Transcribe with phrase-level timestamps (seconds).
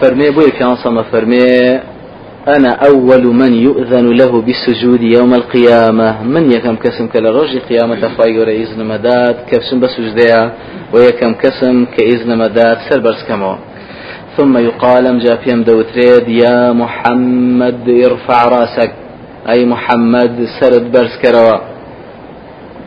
[0.00, 1.80] فرمي بوي في عصم فرمي
[2.56, 6.22] أنا أول من يؤذن له بالسجود يوم القيامة.
[6.22, 10.52] من يكم كسم كلا رجي قيامة فايقور إذن مداد كفسم بسجدها
[10.94, 13.54] ويكم كسم كإذن مداد سربرس كمو.
[14.36, 18.92] ثم يقال جاء فيهم دوتريد يا محمد ارفع رأسك.
[19.48, 21.58] أي محمد سرد برس كروا.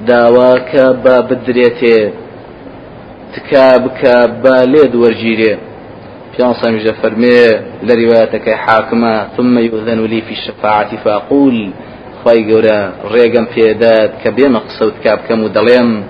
[0.08, 0.71] داواك
[1.04, 2.12] با بدريتي
[3.36, 4.02] تكابك
[4.44, 5.58] با ليد ورجيري.
[6.38, 7.29] في سامي فرمي
[7.84, 11.71] لروايتك حاكمة ثم يؤذن لي في الشفاعة فأقول
[12.23, 16.04] خواي قورا ريقم في داد كبير مقصود كاب كمدليم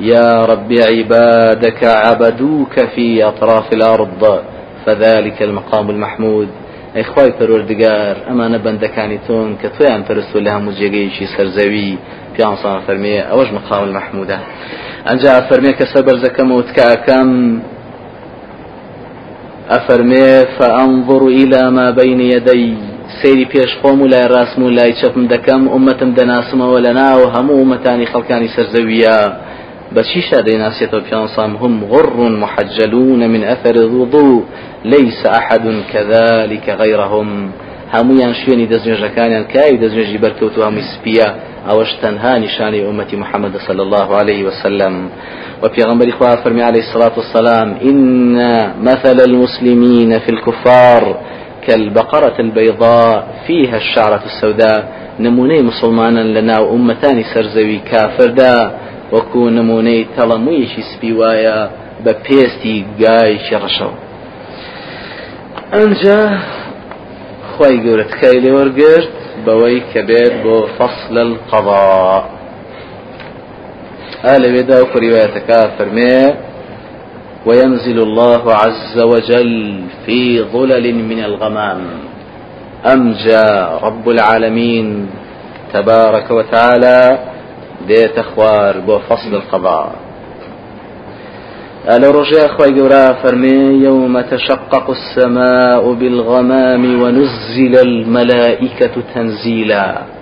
[0.00, 4.42] يا رب عبادك عبدوك في أطراف الأرض
[4.86, 6.48] فذلك المقام المحمود
[6.96, 11.90] ئەی خی پەروەردگار ئەمانە بەندەکانی تۆن کە تۆیان پەرستو لە هەموو جێگەیەکی سەرزەوی
[12.34, 14.38] پیانسان فەرمێ ئەوەش مقام المحمودە
[15.08, 17.30] ئەنجا فەرمێ کە سەر بەرزەکەم و تکاکەم
[19.72, 22.76] ئەفەرمێ فأنظر إلى ما بين يدي.
[23.22, 23.46] سيري
[23.82, 28.48] خۆم و لای ڕاستم و لای چەپم دەکەم ئومەتم دەناسمەوە لە ناو هەموو ومەتانی خەڵکانی
[28.56, 29.18] سەرزەویە
[31.10, 34.42] بيانصام هم غر محجلون من أثر الوضوء.
[34.84, 37.28] ليس أحد كذلك غيرهم.
[37.94, 41.28] هميان شوێنی دەستێژەکانیان کاوی دەستێژی بەرکەوت و هەمووی سپیە
[41.68, 44.94] ئەوەش تەنها نیشانی ئومەتی محمد صلى الله عليه وسلم.
[45.62, 48.36] وفي غنبري خواه فرمي عليه الصلاة والسلام إن
[48.82, 51.20] مثل المسلمين في الكفار
[51.66, 54.88] كالبقرة البيضاء فيها الشعرة السوداء
[55.20, 58.70] نموني مسلمانا لنا وأمتان سرزوي كافر دا
[61.20, 61.58] وایە
[62.04, 63.96] بە پێستی گایشی ڕەشەوە
[65.74, 66.22] ئەجا
[67.52, 72.22] خی گەورە تکای لێ وەرگرت بەوەی کە بێت بۆ فەصل القضاء
[74.24, 76.34] آل بيدا وروايتك فرمي.
[77.46, 81.80] وينزل الله عز وجل في ظلل من الغمام.
[82.92, 83.46] أمجى
[83.82, 85.08] رب العالمين
[85.72, 87.18] تبارك وتعالى
[87.88, 89.92] دێتە خوار بۆ فەصل القضاء.
[92.02, 100.15] لو رجاء أخوي قورا فرمي يوم تشقق السماء بالغمام ونزل الملائكة تنزيلا.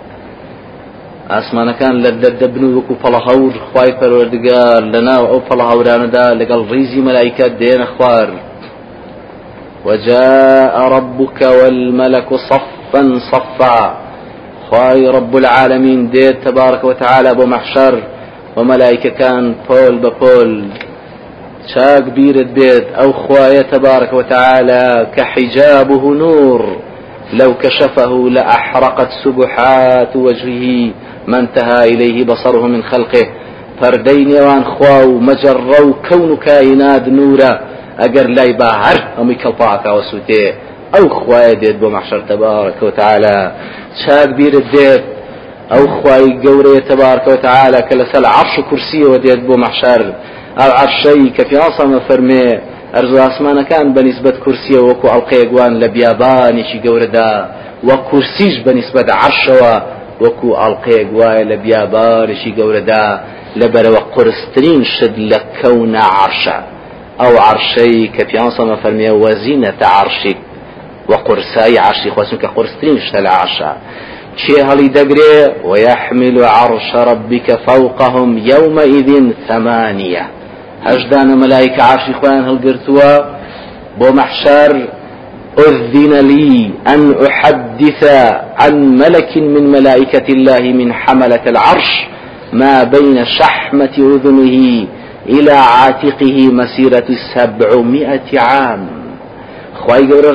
[1.33, 7.47] ئاسمانەکان لە دەردەبن و وەکو پەڵەهەور خی پەروەردگار لە ناو ئەو پەڵەهاورانەدا لەگەڵ ڕیزی مەلایکە
[7.61, 8.29] دێنە خوار.
[9.87, 13.81] وجاء ربك والملك صفا صفا.
[14.69, 17.95] خواي رب العالمين ديت تبارك وتعالى بو محشر
[18.57, 20.65] وملائكة كان بول ببول
[21.75, 26.84] شاق بير الديت أو خواي تبارك وتعالى كحجابه نور.
[27.41, 30.93] لو كشفه لأحرقت سبحات وجهه
[31.27, 33.27] ما انتهى إليه بصره من خلقه.
[33.81, 37.61] فردين يوان خواو مجرو كون كائنات نورا.
[37.99, 40.55] أجر لا يباهر أمي كالباكا وسوتيه
[40.99, 43.53] أو خواي ديت بو محشر تبارك وتعالى.
[44.03, 45.03] چاک بیرت دێت
[45.73, 50.01] ئەو خوای گەورەیە تەبارکە و تعالە کە لەسەر عەرش و کورسیەوە دێت بۆ مەحشەر
[52.95, 57.33] ئەرزو ئاسمانەکان بەنسبەت کورسیە وەکو ئەڵلقەیەکوان لە بیابانێکی گەورەدا
[57.89, 59.75] وە کورسیش بەنسبەت عەرشەوە
[60.25, 63.05] وەکو ئەڵلقەیەک وایە لە بیابانێکی گەورەدا
[63.61, 66.59] لەبەرەوە قرسترین شت لە کەونە عەرشە
[67.21, 70.39] ئەو عەرشەی کە پیاسەمە فەرمێ وەزینەتە عەرشێک
[71.09, 73.73] وقرساي عرشي خواسم كقرستين شتل عرشا
[74.37, 80.25] چه هلي دقري ويحمل عرش ربك فوقهم يومئذ ثمانية.
[80.85, 83.35] هجدان ملائكة عرشي خوان هل قرتوا
[84.01, 84.89] محشر
[85.59, 88.05] أذن لي أن أحدث
[88.59, 92.07] عن ملك من ملائكة الله من حملة العرش
[92.53, 94.87] ما بين شحمة أذنه
[95.29, 99.05] إلى عاتقه مسيرة سبعمائة عام.
[99.87, 100.33] خی گەورە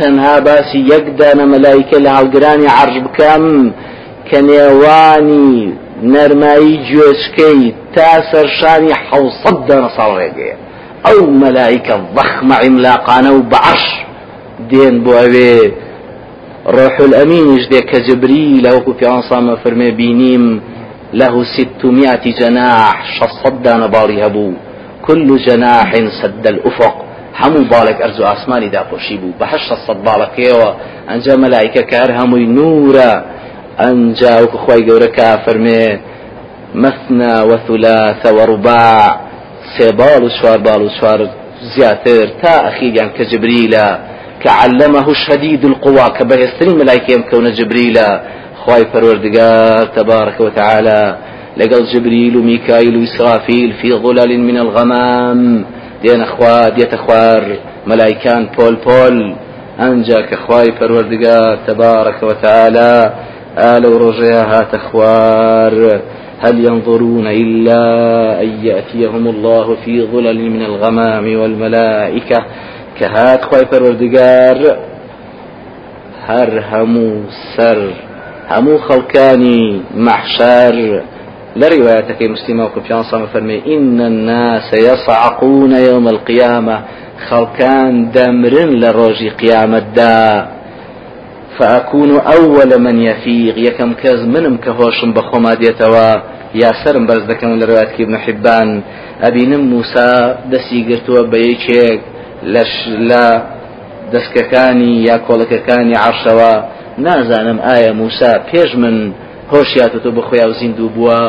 [0.00, 3.44] تەنها باسی یەک دانە مەلایکە لە هەڵگرانی عرج بکەم
[4.28, 5.72] کە نێوانی
[6.02, 10.56] نەرمایی گوێشکەی تا سەرشانی حوسەد دانە ساڵ ڕێگەیە.
[11.06, 13.84] ئەو مەلایکە ضەخمە عیملاقانە و بەعش
[14.70, 15.58] دێن بۆ ئەوێ.
[16.76, 19.90] ڕۆح الأمينش دێ کە جبريل لەوەکو پیان سامە فەرمێ
[21.20, 24.52] له ستمائة جناح شصد دان باري هبو
[25.06, 25.90] كل جناح
[26.22, 26.96] سد الأفق.
[27.72, 29.32] باڵێک ئەرزوو ئاسمانی داپۆشی بوو.
[29.40, 30.70] بە هەشت سەد باڵەکەیەوە.
[31.08, 33.10] ئەنجا مەلایکە کار هەمووی نورە
[33.80, 35.86] ئەنجا وەکو خۆی گەورە کا فەرمێ
[36.84, 39.00] مثنى وثلاث ورباع
[39.74, 41.20] سێ باڵ و چوار باڵ و چوار
[41.74, 43.88] زیاتر تا ئەخیریان کە جبریلە
[44.42, 48.08] کە علمه شديد القوى کە بەهێسترین مەلایکەم کەونە جبریلە
[48.62, 51.02] خی پەروەردگار تبارك وتعالى
[51.56, 55.64] لقل جبريل وميكائيل وإسرافيل في ظلال من الغمام
[56.04, 57.42] دێنە خوا دێتە خوار
[57.86, 59.34] ملائكان بول بول
[59.80, 63.12] أنجا كخواي پروردگار تبارك وتعالى
[63.58, 64.74] آل ورجيا هات
[66.40, 67.82] هل ينظرون إلا
[68.42, 72.44] أن يأتيهم الله في ظلل من الغمام والملائكة؟
[73.00, 74.76] كهات خواي پروردگار.
[76.26, 77.22] هر همو
[77.56, 77.90] سر
[78.50, 81.02] همو خلقاني محشر.
[81.56, 86.80] لروايتك مسلمة وكفيان صلى فرمي إن الناس يصعقون يوم القيامة.
[87.28, 90.59] خلقان دمرن لروجي قيامة دا.
[91.60, 93.58] فأكون أول من يفيق.
[93.58, 96.10] يكم كز منم كهوشم بخوما ديتوا
[96.54, 98.82] يا سرم برز دكم لروايتك ابن حبان.
[99.22, 102.00] أبينم موسى دسي قرتوا بيكيك
[102.42, 103.42] لش لا
[104.12, 106.52] دەستکەکانی یا کۆڵەکەکانی عرشەوە
[107.06, 108.96] نازانم ئایا موسا پێش من
[109.52, 111.20] هۆشیاتۆ بخۆیا و زیندوو بووە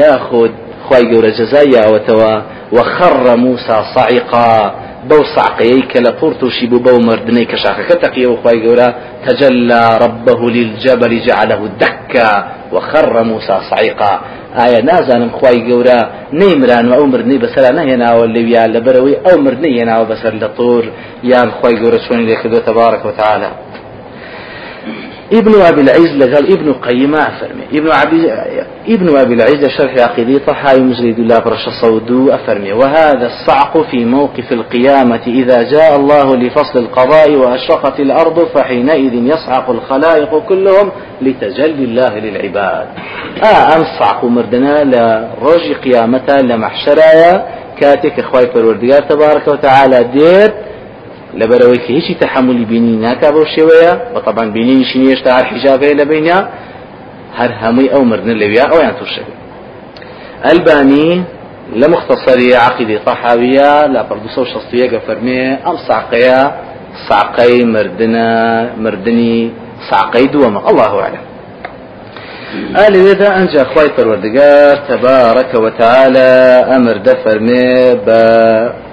[0.00, 0.52] یاخود
[0.86, 2.34] خی گەورە جەزای یاوەتەوە
[2.76, 4.74] وخڕ موسا صعقا
[5.10, 8.88] بەو سعقەیەی کە لە پڕتوشی بوو بەو مردنەی کە شاخەکە تەقیە و خی گەورە
[9.26, 12.30] تجلى ربه للجبل جعله دكا
[12.74, 14.12] وخر موسى صعيقا.
[14.58, 15.98] ئایا نازانم خی گەورە
[16.40, 20.84] نەیمران و ئەو مردنی بەسەر نەهێناوە لەویا لەبەرەوەی ئەو مردنی هێناوە بەسەر لە تۆر؟
[21.32, 23.48] یان خی گەورە چۆنی لێکردو تبارك وتعالى؟
[25.32, 27.62] ابن أبي العز لقال ابن قيمة أفرمي.
[27.72, 28.32] ابن, عبي
[28.88, 32.72] ابن أبي العز شرح عقيدة طحاوي مزريد الله برش صودو أفرمي.
[32.72, 40.38] وهذا الصعق في موقف القيامة إذا جاء الله لفصل القضاء وأشرقت الأرض فحينئذ يصعق الخلائق
[40.38, 40.90] كلهم
[41.22, 42.86] لتجلي الله للعباد.
[43.44, 47.46] آه أم صعق مردنا لروج قيامة لمحشرايا
[47.80, 50.54] كاتك إخوائي فالوردقار تبارك وتعالى دير
[51.40, 56.04] لەبەرەوەی کە هیچی تحملی بینی ناکا بەو شێوەیە و طبعا بینیشی نیشتا هەر حیجابەیە لە
[56.12, 56.40] بینیا
[57.38, 59.24] هەر هەمووی ئەو مردن لەویا ئەویان تووشە
[60.46, 61.10] ئەلبانی
[61.80, 66.40] لە مختصری عقیدی طحاویە لە پردوسە و شەستویەکە فەرمێ ئەم ساقەیە
[67.08, 68.30] ساقەی مردنە
[68.84, 69.52] مردنی
[69.90, 71.24] ساقەی دووەمە الله أعلم.
[72.86, 76.30] آل إذا أنجى خواي پروردگار تبارك وتعالى
[76.76, 77.38] أمر دفر
[78.06, 78.85] با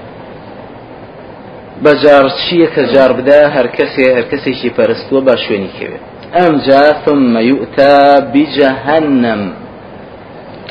[1.83, 5.35] بەجار چییە کە جار بدا هەر کەسێ هەر کەسێکی پەرستووە با
[5.77, 6.03] کەوێت
[6.37, 9.41] ئەمجا ثم يؤتى بجهنم.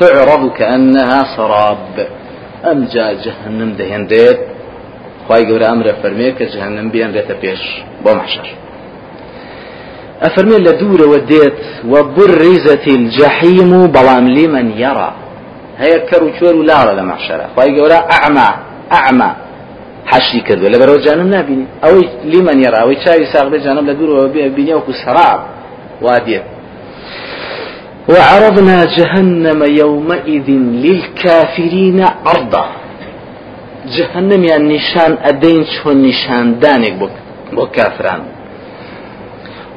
[0.00, 1.97] تعرض كأنها سراب.
[2.64, 4.41] ئەمجا جهنم دەهێندێت.
[5.26, 7.62] خی گەورە ئەمرە فەرمێ کە جهنم بێنرێتە پێش.
[8.05, 8.47] بۆ محشر.
[10.23, 11.61] ئەفەرمێ لە دوورەوە دێت
[11.93, 15.11] وبرزت الجحيم بەڵام لمن يرى
[15.82, 16.62] هەیە کەر و چۆر و
[18.93, 19.31] ئەعما.
[20.06, 21.66] حشی کردو لە بەرەوە جانم نبینی.
[21.82, 25.40] ئەوەی لیمەن یێڕا ئەوەی چاوی ساغدە جانم لە دوورەوە بینی وەکو سەراب.
[26.02, 26.44] وادێت
[28.08, 30.49] وعرضنا جهنم يومئذ
[30.84, 32.66] للكافرين عرضا.
[33.96, 37.14] جهنم يعني نشان أدين شون نشان دانك بك
[37.52, 38.22] بو كافران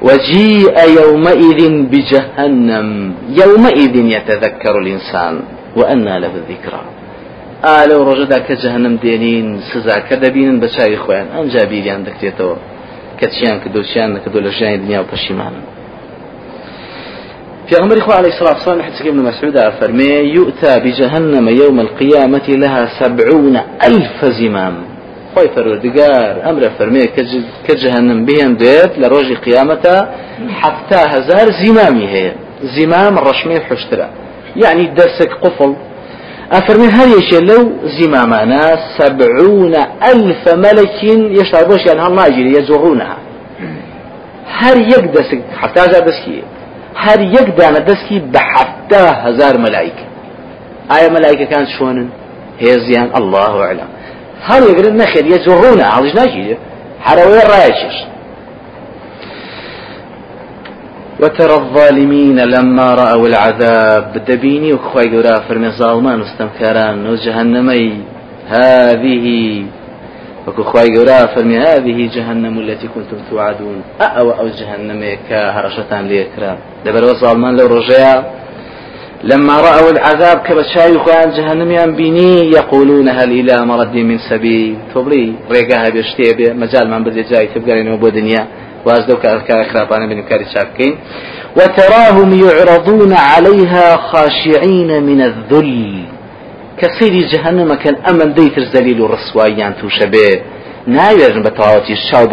[0.07, 1.60] وجيء يومئذ
[1.92, 3.13] بجهنم.
[3.42, 5.33] يومئذ يتذكر الإنسان
[5.77, 6.81] وأنى له الذكرى.
[7.66, 12.58] ئالە و ڕۆژەدا کە جەهنم دێنین سزا کە دەبینن بە چاوی خۆیان ئەمجا بیریان دەکرێتەوە.
[13.20, 15.66] کە چیان کە دۆچیان نەکردو لە ژیانی دنیا و پەشیمانن
[17.82, 23.56] عمر إخوة عليه الصلاة والسلام حديث ابن مسعود فرمي يؤتى بجهنم يوم القيامة لها سبعون
[23.88, 24.76] ألف زمام.
[25.36, 27.04] خوي فردقار أمر فرمي
[27.68, 30.08] كجهنم بهم ديت لروج قيامة
[30.62, 32.32] حتى هزار زمامي هي
[32.78, 34.10] زمام الرشمي حشترا
[34.63, 35.75] يعني درسك قفل
[36.52, 41.04] أفرمي هل يشي لو زمامنا سبعون ألف ملك
[41.42, 43.18] يشتغلوش يعني هم يجري يزورونها
[44.52, 46.44] هر يك دسك حتى هزار دسكي.
[46.96, 50.06] هر يك دانا دسكي بحتى هزار ملائكة؟
[50.98, 52.10] آية ملائكة كانت شونن
[52.60, 53.88] هي زيان الله أعلم.
[54.44, 56.58] هل يقول نخيل يزورونها عرج ناجي؟
[57.02, 58.06] حروي رايشش
[61.19, 67.93] وترى الظالمين لما رأوا العذاب دبيني وخواي قرا فرمي ظالمان واستمكاران وجهنمي
[68.48, 69.25] هذه
[70.48, 70.88] وكو خواي
[71.36, 73.81] فرمي هذه جهنم التي كنتم توعدون.
[74.01, 78.24] أأو أو جهنم كهرشتان ليكرا دبر ظالمان لو رجع.
[79.24, 84.75] لما رأوا العذاب كبشاي خوان جهنم بيني يقولون هل إلى مرد من سبيل.
[84.95, 88.48] تبري ريقاها بيشتي مجال من بدي جاي تبقى لنا دنيا.
[88.86, 90.98] واز لو كان خرابانا من كاري شاكين.
[91.58, 96.04] وتراهم يعرضون عليها خاشعين من الذل.
[96.77, 100.42] كسيري جهنم كان أمن ديتر زليل الرسوائيان توشبه.
[100.88, 102.25] ناوێژن بە تەواوەتی شاو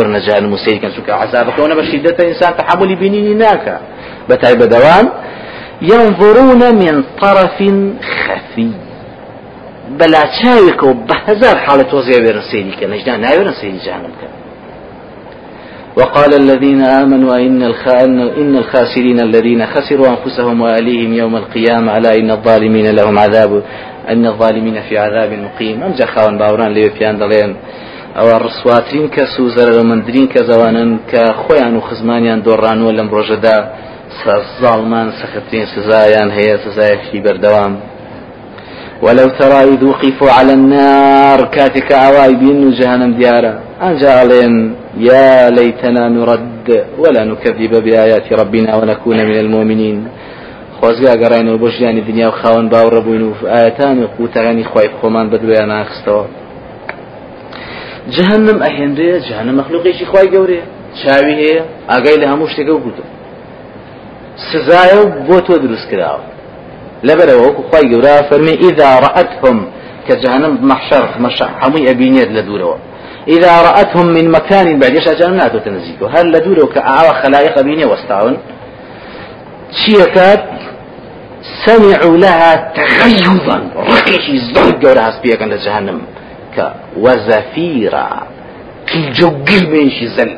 [0.53, 3.77] و سیرکەن چونکە عذابەکەونە بە شیدەتە ئینسان تحملی بینینی ناکە
[4.29, 5.07] بەتای بەدەوام
[5.83, 7.59] ينظرون من طرف
[8.23, 8.73] خفي.
[9.99, 11.17] بەلا چاوێکەوە بە
[11.65, 14.42] حاڵە تۆزیە وێرە سێری کە نەجدا ناوێرە سێری جانم کە
[15.97, 17.63] وقال الذين آمنوا إن,
[18.43, 23.63] إن الخاسرين الذين خسروا أنفسهم وأهليهم يوم القيامة ألا إن الظالمين لهم عذاب
[24.09, 25.83] أن الظالمين في عذاب مقيم.
[25.83, 27.57] أم جخاون باوران لي بيان دلين.
[28.19, 33.57] ئەوە ڕسواترین کەس و زەرمەندرین کە زەوانن کە خۆیان و خزمانیان دۆڕانوە لەم ڕۆژەدا
[34.63, 37.73] زاڵمان سەختترین سزایان هەیە سزایەکی بەردەوام
[39.05, 43.53] ولو ترى إذ وقفوا على النار كاتك عواي بين جهنم ديارا.
[43.89, 44.55] أنجالين
[44.97, 50.09] يا ليتنا نرد ولا نكذب بآيات ربنا ونكون من المؤمنين.
[50.83, 55.69] خۆزگا گەڕینەوە بۆ ژیانی دنیا و خاوەن باوڕە بووین و ئاەتانی قوتەکانی خی خۆمان بەدوێیان
[55.73, 56.25] ناخستەوە.
[58.15, 60.65] جهنم ئەهێنرێ جهنم مەخلوقێکی خی گەورەیە.
[61.01, 63.05] چاوی هەیە ئاگای لە هەموو شتێکە گوتو
[64.51, 66.25] سزایە و بۆ تۆ دروست کراوە.
[67.09, 69.59] لەبەرەوە وەکو خی گەورە فەرمی ئیدا ڕەتهم
[70.07, 71.05] کە جهنم مەحشەر
[71.63, 72.79] هەمووی ئەبینێت لە دوورەوە
[73.29, 78.39] إذا رأتهم من مكان بعد يشاء جهنم ناتو تنزيكو هل لدورو كأعوى خلائق بيني وستاون
[79.87, 80.45] شيكات
[81.67, 83.59] سمعوا لها تغيظا.
[83.77, 86.01] رقشي زرق ولا هسبيك عند جهنم.
[87.05, 88.09] وزەفیرا
[88.91, 90.31] قیلجە و گلمێنشی زەل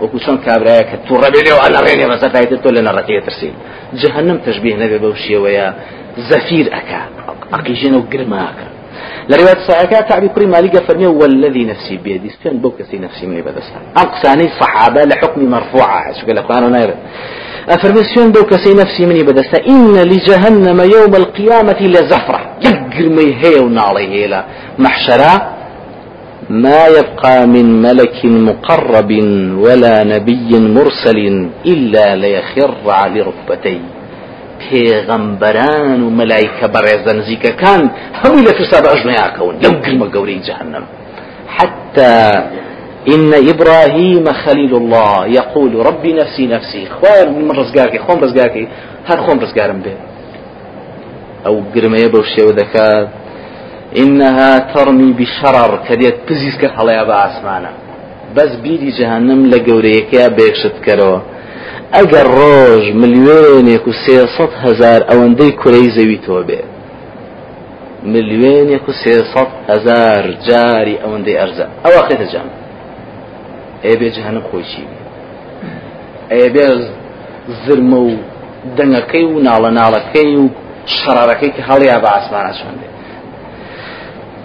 [0.00, 3.50] وەکو چۆن کابراایە کە تو ڕەبێنێ و ئەلەڕێنێ بەسەرایتە تۆ لە نەڕەتەیە ترسی
[4.00, 5.66] جهنم تشبیه نەبێ بەو شێوەیە
[6.28, 7.02] زەفیر ئەکا
[7.52, 8.66] ئەقیژێنە و گرماکە
[9.28, 12.30] لرواية صحيحة كعبي كري مالك فرمي والذي نفسي بيدي.
[12.30, 16.12] سفين بو كسي نفسي مني بدستا أقصاني صحابة لحكم مرفوعة.
[16.20, 16.94] شو قال القرآن ناير
[17.68, 23.58] أفرمي سفين بو كسي نفسي مني بدستا إن لجهنم يوم القيامة لزفرة يقر مي هي
[23.60, 24.44] ونالي هيلا
[24.78, 25.56] محشرة.
[26.50, 29.10] ما يبقى من ملك مقرب
[29.64, 31.18] ولا نبي مرسل
[31.66, 33.80] إلا ليخر على ركبتيه.
[34.62, 37.82] پێغەمبەران و مەلایکە بەڕێزە نزیکەکان
[38.20, 40.84] هەمووی لە فرسا بە ئەژنەیاکەون لەو گرمە گەورەی جهنم
[41.56, 42.14] حتى
[43.08, 46.86] إن إبراهيم خليل الله يقول ربي نفسي نفسي.
[46.86, 48.68] خوار من رزقاكي خوم رزقاكي
[49.06, 49.94] هر خوم رزقارم به
[51.46, 53.08] أو قرمية بوشي وذكات
[53.96, 57.72] إنها ترمي بشرر كديت بزيسك حڵەیە بە ئاسمانە.
[58.36, 61.18] بەس بیری جەهنم لە گەورەیەکەیە بێکشت کەرەوە.
[61.96, 66.60] ئەگەر ڕۆژ ملیێنێک و سێسەد هزار ئەوەندەی کورەی زەوی تۆ بێ.
[68.12, 71.66] ملیێنێک و سێسەد هزار جاری ئەوەندەی ئەرزە.
[71.84, 72.48] ئەوە خێتە جام
[73.84, 74.84] ئێ بێ جەهنم خۆشی.
[76.32, 76.66] ئێ بێ
[77.64, 78.10] زرمە و
[78.76, 80.44] دەنگەکەی و ناڵە ناڵەکەی و
[80.98, 82.88] شەرارەکەی کە هەڵیا بە ئاسمانە چۆن بێ.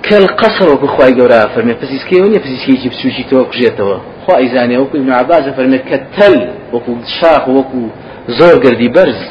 [0.10, 5.12] كالقصر وكو خواي قورا فرمي بسيسكي ونيا بسيسكي بسوشي تو كجيتوا خوا ايزاني وكو ابن
[5.12, 6.36] عباس فرمي كتل
[6.74, 7.88] وكو شاخ وكو
[8.28, 9.22] زور قردي برز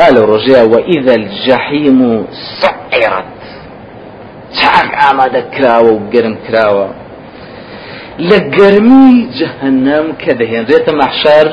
[0.00, 2.26] قال الرجاء وإذا الجحيم
[2.60, 3.34] سعرت
[4.60, 6.88] چاک ئامادە کراوە و گەرم کراوە.
[8.28, 11.46] لە گەرمی جهنم کە دەهێنرێتە مەحشار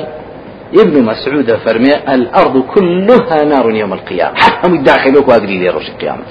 [0.81, 4.36] ابن مسعود فرمي الأرض كلها نار يوم القيامة.
[4.36, 6.25] حتى مداخل وكواقري لي رجل القيامة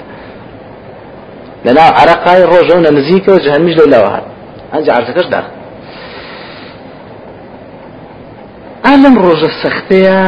[1.65, 4.25] لەنا عراقای ڕۆژە و لە نزیکەوە جهنمیش لە لاوە هات
[4.73, 4.87] ئەنج
[8.91, 10.21] ئالم ڕۆژە سەختەیە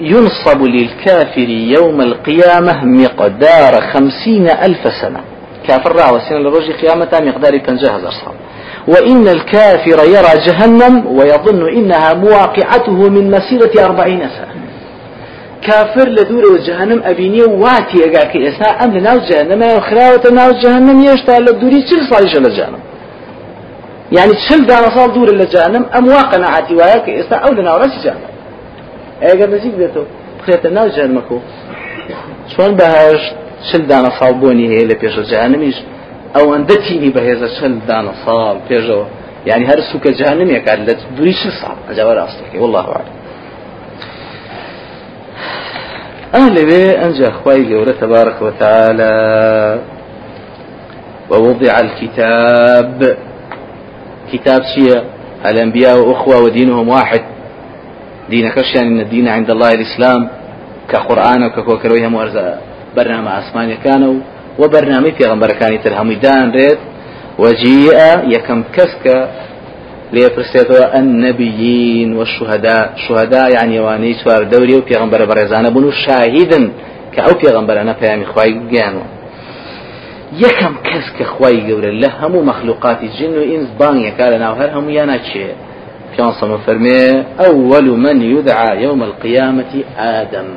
[0.00, 5.20] ينصب للكافر يوم القيامة مقدار خمسين ألف سنة.
[5.68, 8.36] كافر راه سنة لرجل قيامة مقدار بنجاه هزار صال
[8.92, 14.54] وإن الكافر يرى جهنم ويظن إنها مواقعته من مسيرة أربعين سنة.
[15.66, 21.82] كافر لدور جهنم أبيني واتي أقاك إسا أم لناو جهنم خراوة ناو جهنم يشتا لدوري
[21.88, 22.82] چل صالش لجهنم
[24.12, 28.30] يعني چل دانا صال دور لجهنم أم واقع نعاتي وياك إسا أو لناو رسي جهنم
[29.22, 30.04] أقا نزيك بيتو
[30.46, 31.38] خيط ناو جهنمكو
[32.56, 33.22] شوان بهاش
[33.72, 35.76] چل دانا بوني هي لبيش جهنميش
[36.36, 39.04] أو أندتيني بهذا چل دانا صال بيجو.
[39.46, 41.76] يعني هر سوك جهنم يكاد لدوري چل صال.
[41.90, 43.14] أجاب راستك والله أعلم.
[46.34, 49.12] أهل بي أنجى أخوي قولة تبارك وتعالى.
[51.30, 53.16] ووضع الكتاب.
[54.32, 55.02] كتاب شيء
[55.46, 57.20] الأنبياء أخوة ودينهم واحد.
[58.30, 60.28] دين كشيان إن الدين عند الله الإسلام
[60.88, 62.62] كقرآن وككوكرويهم وأرزاء
[62.96, 64.20] برنامج أسمانيا كانوا
[64.58, 65.78] وبرنامج في غنبر كان
[66.22, 66.78] دان ريت
[67.38, 67.98] وجيء
[68.36, 69.28] يكم كسك
[70.12, 72.92] ليفرستيتوا النبيين والشهداء.
[73.08, 76.70] شهداء يعني واني سوار دوري و پیغمبر برزانه بنو شاهدا
[77.16, 78.24] كأو پیغمبر أنا پیامي
[80.28, 84.90] خواي گيانو يكم كس كخواي گور له همو مخلوقات الجن وإنس بان يكالنا وهر همو
[84.90, 85.54] يانا چه
[86.16, 90.48] كان صم فرمي أول من يدعى يوم القيامة آدم.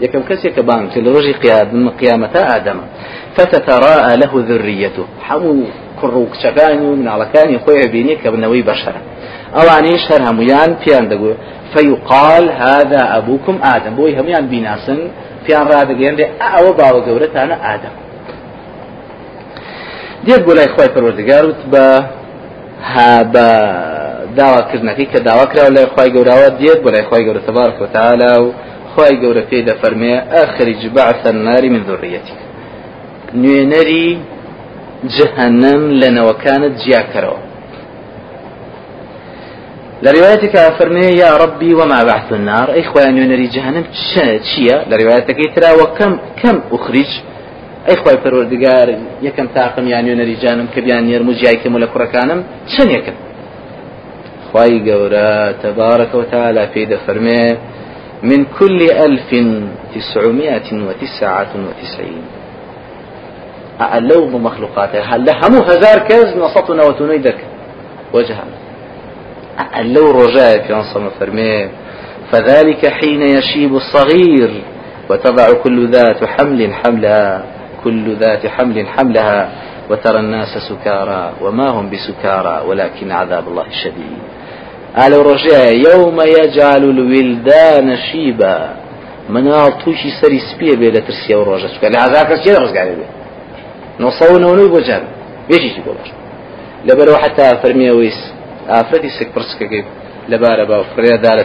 [0.00, 1.32] يكم كسي كبان في الرجي
[2.00, 2.80] قيامة آدم.
[3.36, 5.64] فتتراءى له ذريته حمو
[6.00, 9.00] كروك شكاني من على كان يخوي بيني كبنوي بشرة
[9.54, 11.32] أو عني شر هميان بيان دقو
[11.74, 13.94] فيقال هذا أبوكم آدم.
[13.94, 14.98] بوي هميان بيناسن
[15.46, 18.03] بيان رادقين دي أو باو قورتانا آدم.
[20.26, 21.86] دێت بۆ لای خی پەروەردگار وت بە
[23.34, 23.48] بە
[24.38, 28.46] داواکردنەکەی کە داواکراوە لای خی گەوراوە دێت بۆ لای خی گەورە تبارک و تعالی و
[28.92, 32.38] خی گەورە پێی دەفەرمێ ئەخرج بەعث النار من ذريتك
[33.42, 34.08] نوێنەری
[35.16, 37.40] جهنم لەنەوەکانت جیاکەرەوە.
[40.04, 43.84] لە ڕواەتێکە فەرمێ یا ڕبی وما بعث النار ئەی خۆیان نوێنەری جهنم
[44.48, 47.12] چییە؟ لە ڕواەتەکەی تراوە کەم کەم ئوخریج
[47.86, 48.88] ئەی خۆی پەروەردگار
[49.26, 52.40] یەکەم تاقم یان نوێنەری جانم کە بیان نێرم و جیایکەم و لە کوڕەکانم
[52.72, 53.16] چەندێکم
[54.54, 57.44] خی گەورە تبارك وتعالى في دفرمي
[58.22, 59.30] من كل ألف
[59.94, 62.24] تسعمائة وتسعة وتسعين.
[63.80, 67.36] أعلو بمخلوقاته هل همو هزار كز نصطنا وتنيدك
[68.12, 68.44] وجها
[69.58, 71.68] أعلو رجاء في أنصم فرمي.
[72.32, 74.62] فذلك حين يشيب الصغير
[75.10, 77.53] وتضع كل ذات حمل حملها.
[77.84, 79.48] كل ذات حمل حملها
[79.90, 84.18] وترى الناس سكارى وما هم بسكارى ولكن عذاب الله شديد.
[84.94, 88.84] على رجاء يوم يجعل الولدان شيبا.
[89.28, 92.94] مناڵ تووشی سەری سپیە بێ لە ترسیە و ڕۆژە چکە لە عذاب کەس چێ ڕزگارێ
[92.98, 93.06] بێ
[94.00, 95.04] نۆسەونەوەی بۆ جان
[95.48, 96.10] بێژیشی بۆ باش
[96.88, 98.20] لەبەرەوە حتا فەرمیەوەیس
[98.72, 99.84] ئافرەتی سک پرسکەکەی
[100.32, 100.76] لەبارە بە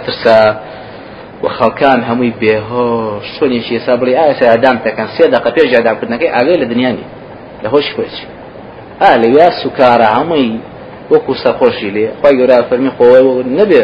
[0.06, 0.40] ترسا
[1.44, 3.26] و خەڵکان هەمووی بێهۆش.
[3.36, 7.06] چۆنیشی ێسا بڵێ ئاسا ئادام تەکەن سێ دقە پێش ئادامکردنەکەی ئاگەی لە دنیانی
[7.64, 8.26] لە هۆشی خۆچی
[9.02, 10.52] ئا لە یا سوکارە هەمووی
[11.12, 12.06] وەکو سەرخۆشی لێ.
[12.22, 13.24] خی گەورا فەرمی خۆی
[13.60, 13.82] نەبێ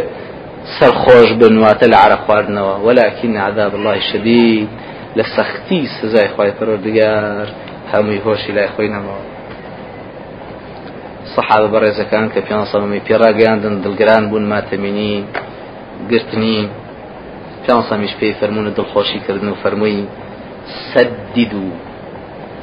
[0.78, 4.70] سەرخۆش بنواتە لە عرە خواردنەوە وەلاکن عذاب الله شدید.
[5.18, 7.48] لە سەختی سزای خی پەرۆردگار
[7.94, 9.24] هەمووی هۆشی لای خۆی نەمەوە
[11.36, 15.14] صحابە بەڕێزەکان کە پێ سەڵمی پێڕاگەاندن دڵگران بوون ماتەمینی
[16.12, 16.60] گرتنی.
[17.68, 20.04] پێسەمیش پێی فەرمونە دڵخۆشیکردن و فەرمووی
[20.92, 21.66] سەدید و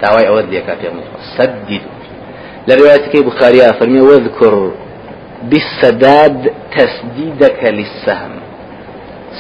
[0.03, 0.89] داوای ئەوە دیێکا پێ
[1.37, 1.85] سەدید
[2.69, 4.55] لە ڕواەتەکەی بخاریا فەرمی وەذکر
[5.51, 6.41] بالسداد
[6.77, 8.35] تسديدك للسهم.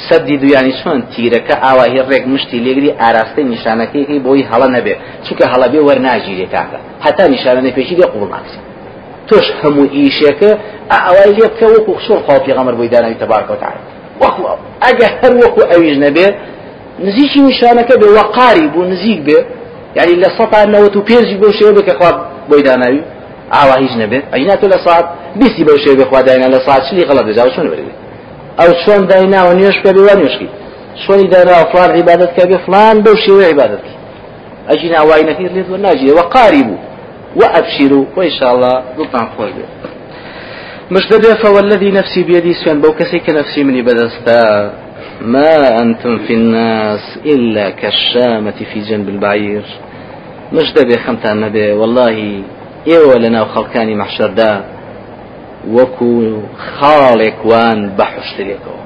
[0.09, 4.94] سدید و ینی چۆن؟ تیرەکە ئاواهی ڕێک مشتی لێگری ئاراستەی نیشانەکەیەکەی بۆی هەڵە نەبێ.
[5.25, 6.79] چونکە هەڵە بێ وەرناژیرێ کاکە.
[7.05, 8.61] هەتا نیشانە نەپێشی لێ قوڵ ناکسی
[9.29, 10.51] تۆش هەموو ئیشێکە
[10.92, 13.59] ئاوای لێ بکە وەکو خشۆر خاڵ پێغەمەر بۆی داناوی تەبارکەوە
[14.22, 14.42] وەکو
[14.85, 16.26] ئەگە هەر وەکو ئەویش نەبێ
[17.06, 19.38] نزیکی نیشانەکە بێ وەقاری بوو نزیک بێ.
[19.98, 22.16] یعنی لە سەتا نەوەت و پێنجی بۆ شێوە بکە خواب
[22.50, 23.02] بۆی داناوی
[23.54, 25.06] ئاوا هیچ نەبێت ئەینا تۆ لە ساعت
[25.40, 27.88] بیستی بەو شێوە بخوا داینا لە ساعت چلی غەڵەت دەجا چۆن بێت
[28.61, 30.48] ئەو چۆن دایناوە نوێش پێ بێ نوێشکی.
[31.02, 31.90] چۆنی دایناوە فلان
[32.37, 33.85] کە بێ فلان بەو شێوە عیبادەت
[34.68, 36.78] ئەجی ناوای نەکەی لێت وەرناژیە وەقاری بوو.
[37.37, 39.50] وأبشروا وإن شاء الله ضبطان خوش
[40.92, 44.72] مش دبي فوالذي نفسي بيدي سوان بو كسيك نفسي مني بدستا
[45.20, 49.64] ما أنتم في الناس إلا كالشامة في جنب البعير.
[50.52, 52.42] مش دبي خمتان نبي والله
[52.87, 54.52] ئێوە لە ناو خەڵکانی مەحشەردا
[55.76, 56.12] وەکو
[56.76, 58.83] خاڵێک وان بەحشترێکەوە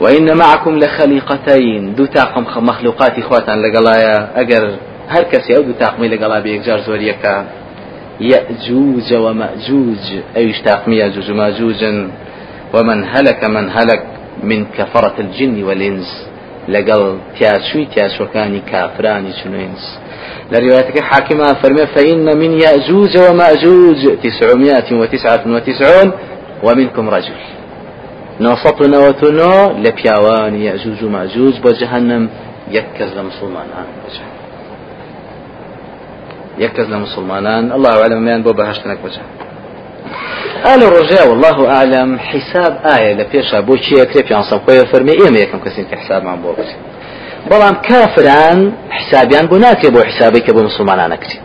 [0.00, 4.40] وإن معكم لخليقتين دو تاقم مخلوقاتي خواتان لقلايا.
[4.40, 4.74] أجر
[5.08, 7.44] هر كسي أو دو تاقمي لقلا بيكجار زوريكا.
[8.20, 10.04] يأجوج ومأجوج.
[10.36, 11.84] أي تاقمي يأجوج ومأجوج.
[12.74, 14.06] ومن هلك من هلك
[14.42, 16.26] من كفرة الجن والإنس.
[16.68, 19.98] لقل تياشوي تياشوكاني كافراني شنوينس
[20.52, 26.12] لروايتك حاكمة فرمي فإن من يأجوج ومأجوج تسعمائة وتسعة وتسعون
[26.62, 27.34] ومنكم رجل.
[28.40, 32.28] نوسطنا وتنو لبياوان يأجوج ومأجوج بجهنم
[32.70, 34.33] يكز لمسلمانان بجهنم
[36.58, 39.34] يكز لمسلمانان الله أعلم من بو بهشتنك بجهنم
[40.74, 42.18] آل الرجاء والله أعلم.
[42.18, 45.12] حساب آية لبيشا بو چي يكري في عنصم خويا فرمي.
[45.12, 46.76] إيما يكم كسين كحساب عن بوكسي
[47.50, 48.58] بەڵام کافران
[48.98, 51.40] حسابیان بۆ ناکرێت بۆ حسابی کە بۆ مسلمانان نەکرێت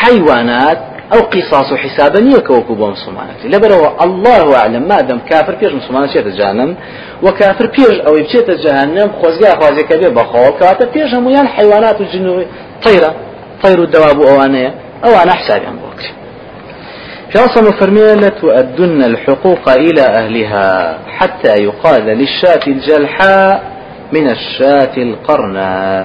[0.00, 0.78] حیوانات
[1.12, 5.72] ئەو قیساس و حسابە نییە کە وەکو بۆ مسلمانەکرێت لەبەرەوە الله عالم مادەم کافر پێش
[5.80, 6.70] مسلمان چێتە جانم
[7.24, 12.04] و کافر پێش ئەوەی بچێتە جهنم خۆزگا خوازێکە بێ بەخۆ کاتە پێش هەمویان حیوانات و
[12.12, 12.46] جنوی
[12.84, 13.10] طیرە
[13.62, 16.12] طير الدواب أوانية أوانا حسابيان بوكري
[17.34, 23.62] شاصم فرمية تؤدن الحقوق إلى أهلها حتى يقال للشاة الجلحاء
[24.12, 26.04] من الشاة القرنى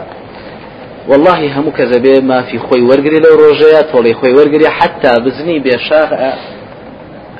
[1.08, 6.10] والله همو كذبه ما في خوي ورقري لو روجيات ولي خوي ورقري حتى بزني بشاخ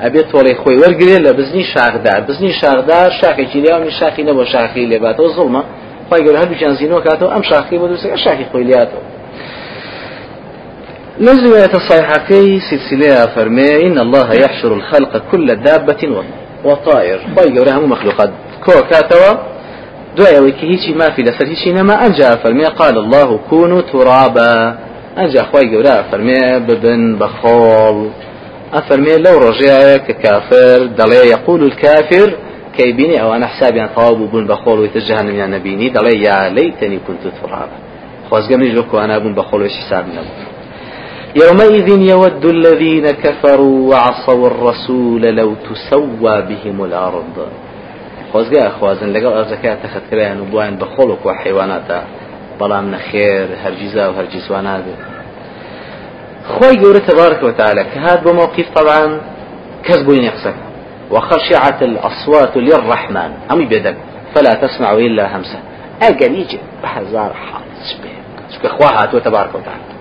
[0.04, 5.28] ئەبێت تۆڵی خۆی وەرگێ لە بزنی شاخدا بزنی شاخدا شاخێکی لێونی شاخی نەبۆ شاخی لێباتەوە
[5.36, 5.62] زڵمە
[6.08, 9.15] خی گەور هەردووچیان زیینەوە کاتەوە ئەم شاخی بۆ دووسەکە شاخی خۆی لاتەوە
[11.20, 16.24] نزلت صيحكي سلسلة فرمي إن الله يحشر الخلق كل دابة
[16.64, 17.20] وطائر.
[17.36, 18.30] خواهي قولها مو مخلوقات.
[18.64, 19.38] كو كاتوا
[20.16, 24.78] دعا ويكي ما في لسر هيشي نما أنجا فرمي قال الله كونوا ترابا.
[25.18, 28.10] أنجا خواهي قولها فرمي ببن بخول.
[28.74, 32.36] أفرمي لو رجع ككافر دلي يقول الكافر
[32.76, 35.88] كيبيني أو أنا حسابي أن طواب بن بخول ويتجهن من نبيني.
[35.88, 37.76] دلي يا ليتني كنت ترابا.
[38.30, 40.45] خوازقمني لكو أنا بن بخول ويش حساب نبو.
[41.44, 47.36] يومئذ يود الذين كفروا وعصوا الرسول لو تسوى بهم الأرض.
[48.32, 51.98] خۆزگای خوازن لەگەڵ ئەرزەکە تەخەتکرایان و بووان بە خۆڵک و حیواناتە
[52.60, 54.14] بەڵام نەخێر هەرگیزا و
[56.54, 57.84] خۆی گەورە تبارك وتعالى
[58.24, 59.20] بۆ موقف طبعا
[60.06, 60.66] بووی قسەکە
[61.10, 63.30] وخشعت الأصوات للرحمن.
[63.52, 63.96] أمي بدك
[64.34, 65.58] فلا تسمع إلا همسة.
[66.02, 69.95] أجل يجي بحزار حالس به خواها تبارك وتعالى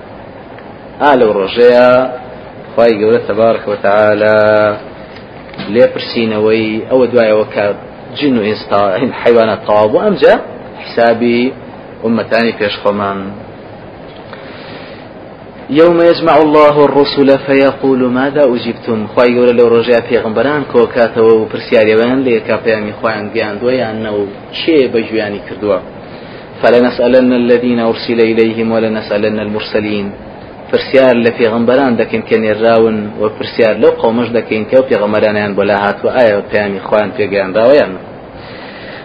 [1.00, 1.90] آل ڕۆژەیە
[2.76, 4.38] خی گەورە تەبارك وتعالى
[5.74, 7.66] لێ پرسیینەوەی ئەوە دوایەوە کە
[8.18, 8.82] جن و ئێستا
[9.24, 10.36] حیوانە تەواو بوو ئەمجا
[10.84, 11.54] حسابی
[12.06, 13.20] أمتاني فيش خمان
[15.70, 22.24] يوم يجمع الله الرسل فيقول ماذا أجبتم؟ خواهي يقول لو رجاء في غنبران كوكاتا وبرسياريوان
[22.24, 24.28] ليكا بيامي خواهي قيان دويا أنه
[24.66, 25.80] شيء بجواني كردوا.
[26.62, 30.12] فلنسألن الذين أرسل إليهم ولنسألن المرسلين.
[30.72, 35.64] پرسیار لە پێغمبەران دەکەین کە نێراون و پرسیار لەو قومەش دەکەین کە و پێغەمەرانیان بۆ
[35.70, 37.92] لا هاتووە ئایا پەیامی خۆیان پێگەیانداوەیان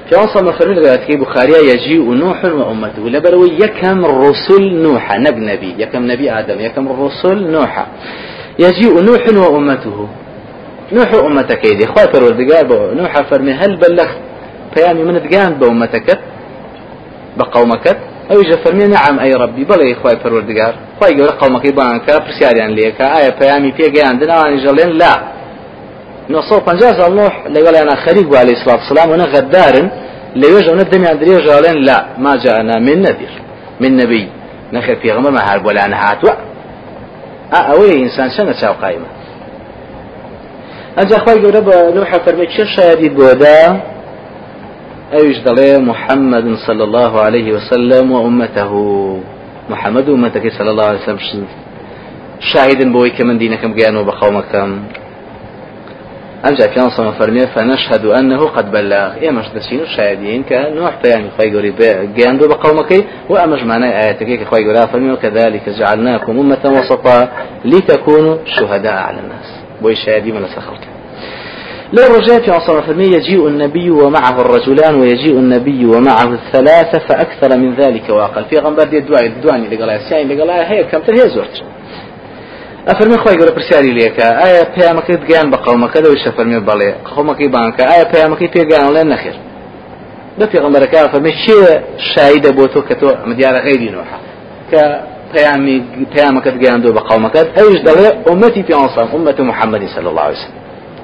[0.06, 6.02] پیان صلى فرمي لغاية بخاريا يجيء نوح وأمته لبرو يكم رسل نوح نب نبي يكم
[6.12, 7.86] نبي آدم يكم الرسل نوح.
[8.58, 10.08] يجيء نوح وأمته
[10.92, 14.18] نوح أمتك يدي خواه فرودقار نوح فرمي هل بلغت
[14.76, 16.08] بيامي من دقان بأمتك
[17.38, 17.86] بقومك
[18.30, 20.74] ئەو ژە فەرمی نعم ئەی ڕبی بڵێ خی پەروەردگار.
[21.00, 25.14] خی گەورە قەڵمەکەی بانکە پرسیاریان لێکە ئایا پەیامی پێگەیان دناوانی ژەڵێن لا.
[26.28, 29.86] 950 سال نوح لەگەڵیانە خەریک بوو عليه الصلاة والسلام ونە غەدارن
[30.40, 31.98] لەوێژ ئەوە دەمیان درێ ژەڵێن لا.
[32.18, 33.32] ما جاءنا من نذير
[33.80, 34.28] من نبي.
[34.74, 36.34] نەخێر پێغەمبەر ما هەر بۆلانە هاتووە
[37.68, 39.10] ئەوەی ئینسان چەندە چاو قایمە
[40.96, 43.60] ئەنجا خی گەورە بە نوح فەرمی چه شایدی بۆدا
[45.18, 48.72] أيش دلي محمد صلى الله عليه وسلم وأمته.
[49.70, 51.46] محمد وأمتك صلى الله عليه وسلم
[52.52, 54.68] شاهدا بوي كمن دينكم قيانوا بقومكم
[56.48, 57.06] أمجا كان صلى
[57.46, 59.14] فنشهد أنه قد بلغ.
[59.22, 61.70] إيه مش دسينو شاهدين كنوح بيان خي قولي
[62.16, 62.90] قياندو بقومك
[63.28, 67.28] وأمج معنى آياتك قولي فرمي وكذلك جعلناكم أمة وسطا
[67.64, 69.48] لتكونوا شهداء على الناس.
[69.82, 70.89] بوي شاهدين من سخرك لا
[72.48, 78.44] عصر فرمي يجيء النبي ومعه الرجلان ويجيء النبي ومعه الثلاثة فأكثر من ذلك وأقل.
[78.44, 81.62] في غنبر دي الدعاء الدعاني لقلاء السائل لقلاء هي كم تر هي زورت
[82.88, 87.80] أفرمي خوي يقول برسالي ليك آية بيامك دقيان بقومك هذا وش أفرمي بالي قومك بانك
[87.80, 89.34] آية بيامك بيقان لين نخير
[90.56, 91.80] غنبر كان فرمي شيء
[92.14, 94.18] شاهد بوتو كتو مديار غيري نوحا
[94.72, 95.00] ك
[95.34, 95.82] بيامي
[96.14, 100.59] بيامك دقيان دو بقومك أيش دلي أمتي في أنصار أمة محمد صلى الله عليه وسلم.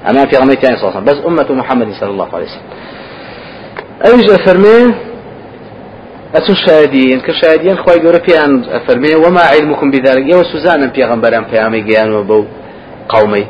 [0.09, 1.05] أما في غمية صلى الله عليه وسلم.
[1.05, 2.67] بس أمة محمد صلى الله عليه وسلم.
[4.05, 4.95] أيجا فرمي؟
[6.35, 11.81] أتو شاهدين كشاهدين خواهي قولة بيان فرمي وما علمكم بذلك؟ يو سوزانا في في عمي
[11.81, 12.45] قيان وبو
[13.09, 13.47] قومي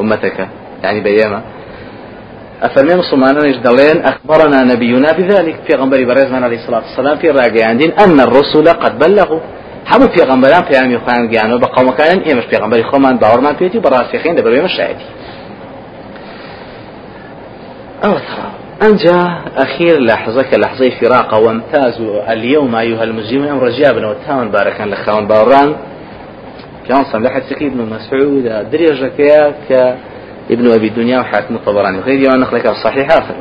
[0.00, 0.48] أمتك
[0.82, 1.42] يعني بياما.
[2.62, 5.56] أفرمي مسلمان دلين أخبرنا نبينا بذلك.
[5.66, 9.40] في غنبري برزمان عليه الصلاة والسلام في الراقي عندين أن الرسل قد بلغوا
[9.90, 15.06] هەموو پێغمبەران پەیامی خۆیان گیانەوە بە قومەکانن ئێمەش پێغمبەری خۆمان باوەڕمان پێێتی بەڕاستیخین دەبێمە شایدی
[18.04, 18.50] أو ترى.
[18.82, 25.76] أنجا أخير لحظة كلحظة فراق وامتازوا اليوم أيها المسلمون أمر جابنا وتاون بارك لخوان باوران.
[26.88, 29.08] كان صم لحد سكيد بن مسعود دريجة
[29.68, 29.98] كيا
[30.50, 33.34] ابن أبي الدنيا وحاتم الطبراني وغير يوم نخلك الصحيح آخر.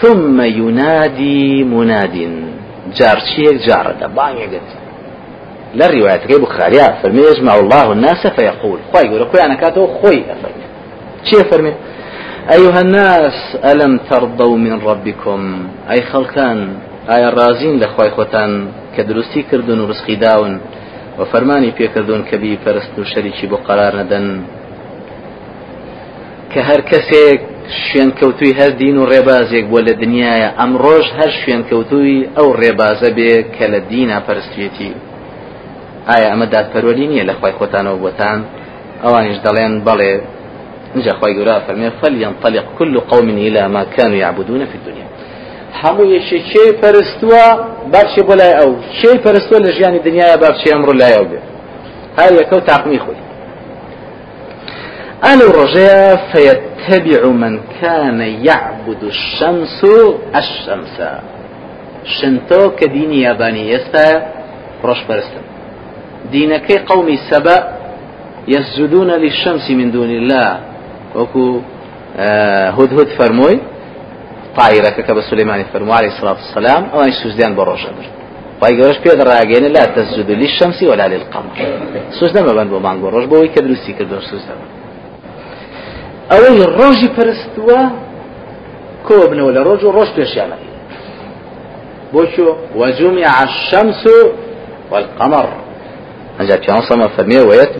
[0.00, 2.44] ثم ينادي مناد.
[2.94, 4.70] جار شيك جار دبان يقت.
[5.74, 8.78] لا الرواية كي بخاريا فرمي يجمع الله الناس فيقول.
[8.92, 10.24] خوي يقول خوي أنا كاتو خوي.
[10.32, 10.64] أفرمي.
[11.24, 11.74] شي فرمي
[12.52, 16.68] أيها الناس ألم ترضوا من ربكم؟ أي خلقان
[17.08, 18.50] ئایا ڕازین لە خی خۆتان
[18.96, 20.60] کە دروستی کردن و ڕسقی داون
[21.18, 24.26] و فەرمانی پێکردون کەبی پەرست و شەریکی بۆ قرار نەدەن
[26.52, 27.40] کە هەر کەسێک
[27.84, 33.10] شوێن کەوتوی هەر دین و ڕێبازێک بۆ لە دنیاە ئەمڕۆژ هەر شوێن کەوتوی ئەو ڕێبازە
[33.16, 34.92] بێ کە لە دینە پەرستێتی
[36.08, 38.38] ئایا ئەمە دادپەرۆلی نییە لە خی خۆتانەوە بۆتان
[39.04, 40.12] ئەوانیش دەڵێن بەڵێ
[40.96, 45.06] نجا خواهي قراء فرمي فلينطلق كل قوم إلى ما كانوا يعبدون في الدنيا.
[45.82, 47.44] هەموو یەکێ کێ پەرستووە
[47.92, 51.40] باشێ بۆ لای ئەو کێ پەرستووە لە ژیانی دنیاە باشێ ئەمڕۆ لای ئەو بێ
[52.18, 53.00] هەر یەکە و تاقمی
[55.56, 59.80] ڕۆژەیە فيتبع من كان يعبد الشمس
[60.40, 60.96] الشمس.
[62.16, 64.08] شنتۆ کە دینی یابانی ئێستا
[65.08, 65.44] پەرستن
[66.32, 67.56] دینەکەی قومی سەبە
[68.54, 70.50] يسجدون للشمس من دون الله.
[71.14, 71.60] وكو
[72.78, 73.58] هدهد فرموي
[74.56, 78.06] طائرة كبا سليمان فرمو عليه الصلاة والسلام أو أن سجدان بروش أمر
[78.62, 81.56] بايقرش بيد راقين لا تسجد للشمس ولا للقمر.
[82.20, 84.58] سجدان ما بند بمان بروش بوي كدروسي كدور سجدان
[86.32, 87.88] أوي الروج فرستوا
[89.08, 90.56] كو ابن ولا روج وروج بيشيانا
[92.12, 94.04] بوشو وجمع الشمس
[94.90, 95.48] والقمر.
[96.40, 97.72] أنجا بيان صمى فرميه ويت